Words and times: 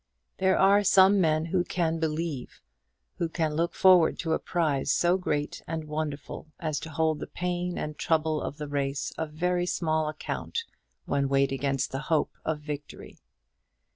There 0.39 0.57
are 0.57 0.83
some 0.83 1.21
men 1.21 1.45
who 1.45 1.63
can 1.63 1.99
believe, 1.99 2.59
who 3.19 3.29
can 3.29 3.53
look 3.53 3.75
forward 3.75 4.17
to 4.21 4.33
a 4.33 4.39
prize 4.39 4.91
so 4.91 5.15
great 5.15 5.61
and 5.67 5.83
wonderful 5.83 6.47
as 6.59 6.79
to 6.79 6.89
hold 6.89 7.19
the 7.19 7.27
pain 7.27 7.77
and 7.77 7.95
trouble 7.95 8.41
of 8.41 8.57
the 8.57 8.67
race 8.67 9.11
of 9.15 9.29
very 9.29 9.67
small 9.67 10.09
account 10.09 10.63
when 11.05 11.29
weighed 11.29 11.51
against 11.51 11.91
the 11.91 11.99
hope 11.99 12.31
of 12.43 12.61
victory. 12.61 13.19